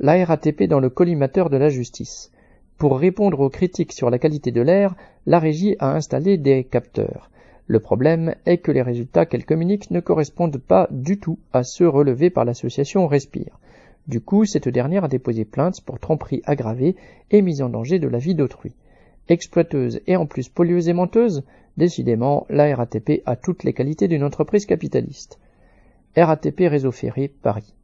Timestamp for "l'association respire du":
12.44-14.20